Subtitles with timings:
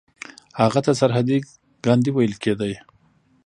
[0.61, 1.37] هغه ته سرحدي
[1.85, 2.67] ګاندي ویل کیده.